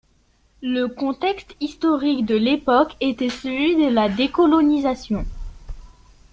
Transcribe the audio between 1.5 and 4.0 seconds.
historique de l'époque était celui de